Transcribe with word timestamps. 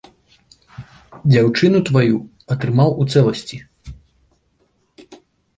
Дзяўчыну 1.31 1.81
тваю 1.89 2.15
атрымаў 2.55 2.89
у 3.05 3.07
цэласці. 3.13 3.57